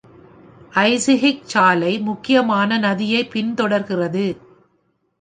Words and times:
ஐசிஹிக் 0.73 1.43
சாலை 1.43 1.99
முக்கியமாக 1.99 2.77
நதியைப் 2.77 3.31
பின்தொடர்கிறது. 3.31 4.25